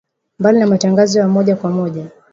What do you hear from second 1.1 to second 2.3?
ya moja kwa moja